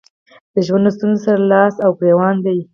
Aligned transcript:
د 0.53 0.55
ژوند 0.65 0.83
له 0.85 0.91
ستونزو 0.95 1.23
سره 1.25 1.39
لاس 1.51 1.75
او 1.85 1.91
ګرېوان 1.99 2.35
دي. 2.45 2.59